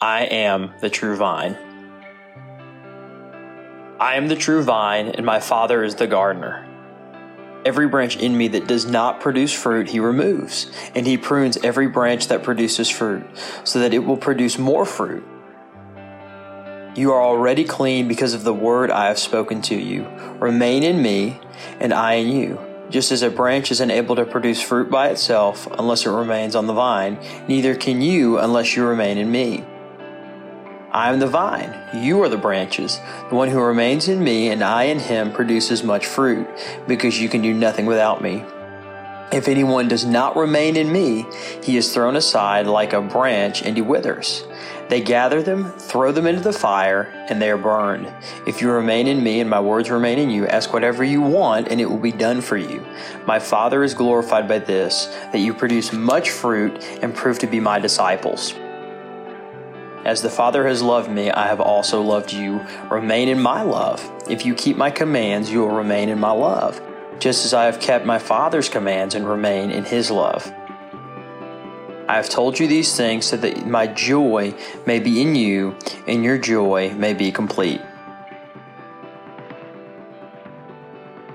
I 0.00 0.24
am 0.24 0.74
the 0.82 0.90
true 0.90 1.16
vine. 1.16 1.56
I 3.98 4.16
am 4.16 4.28
the 4.28 4.36
true 4.36 4.62
vine, 4.62 5.08
and 5.08 5.24
my 5.24 5.40
Father 5.40 5.82
is 5.82 5.94
the 5.94 6.06
gardener. 6.06 6.66
Every 7.64 7.88
branch 7.88 8.18
in 8.18 8.36
me 8.36 8.48
that 8.48 8.66
does 8.66 8.84
not 8.84 9.20
produce 9.20 9.54
fruit, 9.54 9.88
he 9.88 9.98
removes, 9.98 10.70
and 10.94 11.06
he 11.06 11.16
prunes 11.16 11.56
every 11.64 11.88
branch 11.88 12.28
that 12.28 12.42
produces 12.42 12.90
fruit, 12.90 13.24
so 13.64 13.78
that 13.78 13.94
it 13.94 14.00
will 14.00 14.18
produce 14.18 14.58
more 14.58 14.84
fruit. 14.84 15.24
You 16.94 17.12
are 17.12 17.22
already 17.22 17.64
clean 17.64 18.06
because 18.06 18.34
of 18.34 18.44
the 18.44 18.52
word 18.52 18.90
I 18.90 19.06
have 19.06 19.18
spoken 19.18 19.62
to 19.62 19.74
you. 19.74 20.06
Remain 20.38 20.82
in 20.82 21.00
me, 21.00 21.40
and 21.80 21.94
I 21.94 22.16
in 22.16 22.28
you. 22.28 22.60
Just 22.90 23.12
as 23.12 23.22
a 23.22 23.30
branch 23.30 23.70
is 23.70 23.80
unable 23.80 24.16
to 24.16 24.26
produce 24.26 24.60
fruit 24.60 24.90
by 24.90 25.08
itself 25.08 25.66
unless 25.78 26.04
it 26.04 26.10
remains 26.10 26.54
on 26.54 26.66
the 26.66 26.74
vine, 26.74 27.18
neither 27.48 27.74
can 27.74 28.02
you 28.02 28.36
unless 28.36 28.76
you 28.76 28.84
remain 28.84 29.16
in 29.16 29.32
me. 29.32 29.64
I 30.96 31.12
am 31.12 31.18
the 31.18 31.26
vine, 31.26 31.78
you 31.92 32.22
are 32.22 32.28
the 32.30 32.38
branches. 32.38 32.98
The 33.28 33.34
one 33.34 33.50
who 33.50 33.60
remains 33.60 34.08
in 34.08 34.24
me 34.24 34.48
and 34.48 34.64
I 34.64 34.84
in 34.84 34.98
him 34.98 35.30
produces 35.30 35.84
much 35.84 36.06
fruit, 36.06 36.48
because 36.88 37.20
you 37.20 37.28
can 37.28 37.42
do 37.42 37.52
nothing 37.52 37.84
without 37.84 38.22
me. 38.22 38.46
If 39.30 39.46
anyone 39.46 39.88
does 39.88 40.06
not 40.06 40.38
remain 40.38 40.74
in 40.74 40.90
me, 40.90 41.26
he 41.62 41.76
is 41.76 41.92
thrown 41.92 42.16
aside 42.16 42.66
like 42.66 42.94
a 42.94 43.02
branch 43.02 43.60
and 43.60 43.76
he 43.76 43.82
withers. 43.82 44.46
They 44.88 45.02
gather 45.02 45.42
them, 45.42 45.70
throw 45.72 46.12
them 46.12 46.26
into 46.26 46.40
the 46.40 46.54
fire, 46.54 47.12
and 47.28 47.42
they 47.42 47.50
are 47.50 47.58
burned. 47.58 48.10
If 48.46 48.62
you 48.62 48.70
remain 48.70 49.06
in 49.06 49.22
me 49.22 49.40
and 49.40 49.50
my 49.50 49.60
words 49.60 49.90
remain 49.90 50.18
in 50.18 50.30
you, 50.30 50.46
ask 50.46 50.72
whatever 50.72 51.04
you 51.04 51.20
want, 51.20 51.68
and 51.68 51.78
it 51.78 51.90
will 51.90 51.98
be 51.98 52.10
done 52.10 52.40
for 52.40 52.56
you. 52.56 52.82
My 53.26 53.38
Father 53.38 53.84
is 53.84 53.92
glorified 53.92 54.48
by 54.48 54.60
this, 54.60 55.14
that 55.30 55.40
you 55.40 55.52
produce 55.52 55.92
much 55.92 56.30
fruit 56.30 56.82
and 57.02 57.14
prove 57.14 57.38
to 57.40 57.46
be 57.46 57.60
my 57.60 57.78
disciples. 57.78 58.54
As 60.06 60.22
the 60.22 60.30
Father 60.30 60.68
has 60.68 60.82
loved 60.82 61.10
me, 61.10 61.32
I 61.32 61.48
have 61.48 61.60
also 61.60 62.00
loved 62.00 62.32
you. 62.32 62.64
Remain 62.92 63.28
in 63.28 63.40
my 63.40 63.62
love. 63.62 64.08
If 64.30 64.46
you 64.46 64.54
keep 64.54 64.76
my 64.76 64.88
commands, 64.88 65.50
you 65.50 65.62
will 65.62 65.74
remain 65.74 66.10
in 66.10 66.20
my 66.20 66.30
love, 66.30 66.80
just 67.18 67.44
as 67.44 67.52
I 67.52 67.64
have 67.64 67.80
kept 67.80 68.06
my 68.06 68.20
Father's 68.20 68.68
commands 68.68 69.16
and 69.16 69.28
remain 69.28 69.72
in 69.72 69.84
his 69.84 70.08
love. 70.08 70.46
I 72.08 72.14
have 72.14 72.28
told 72.28 72.56
you 72.60 72.68
these 72.68 72.96
things 72.96 73.26
so 73.26 73.36
that 73.38 73.66
my 73.66 73.88
joy 73.88 74.54
may 74.86 75.00
be 75.00 75.20
in 75.20 75.34
you 75.34 75.76
and 76.06 76.22
your 76.22 76.38
joy 76.38 76.94
may 76.94 77.12
be 77.12 77.32
complete. 77.32 77.80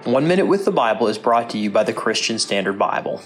One 0.06 0.30
Minute 0.30 0.48
with 0.48 0.64
the 0.64 0.72
Bible 0.72 1.10
is 1.10 1.18
brought 1.18 1.50
to 1.50 1.58
you 1.58 1.70
by 1.70 1.84
the 1.84 1.92
Christian 1.92 2.40
Standard 2.40 2.80
Bible. 2.80 3.22